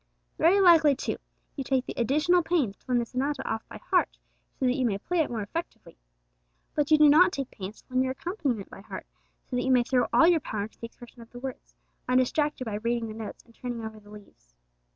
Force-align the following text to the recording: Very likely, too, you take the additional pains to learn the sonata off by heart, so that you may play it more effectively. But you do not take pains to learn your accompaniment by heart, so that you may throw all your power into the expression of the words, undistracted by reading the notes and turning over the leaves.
Very 0.39 0.59
likely, 0.59 0.95
too, 0.95 1.17
you 1.55 1.63
take 1.63 1.85
the 1.85 1.93
additional 1.95 2.41
pains 2.41 2.75
to 2.75 2.85
learn 2.87 2.97
the 2.97 3.05
sonata 3.05 3.47
off 3.47 3.61
by 3.69 3.77
heart, 3.77 4.17
so 4.55 4.65
that 4.65 4.73
you 4.73 4.83
may 4.83 4.97
play 4.97 5.19
it 5.19 5.29
more 5.29 5.43
effectively. 5.43 5.95
But 6.73 6.89
you 6.89 6.97
do 6.97 7.07
not 7.07 7.31
take 7.31 7.51
pains 7.51 7.83
to 7.83 7.93
learn 7.93 8.01
your 8.01 8.13
accompaniment 8.13 8.71
by 8.71 8.81
heart, 8.81 9.05
so 9.47 9.55
that 9.57 9.61
you 9.63 9.69
may 9.71 9.83
throw 9.83 10.07
all 10.11 10.25
your 10.25 10.39
power 10.39 10.63
into 10.63 10.79
the 10.79 10.87
expression 10.87 11.21
of 11.21 11.29
the 11.29 11.37
words, 11.39 11.75
undistracted 12.09 12.65
by 12.65 12.79
reading 12.81 13.09
the 13.09 13.13
notes 13.13 13.43
and 13.45 13.53
turning 13.53 13.85
over 13.85 13.99
the 13.99 14.09
leaves. 14.09 14.55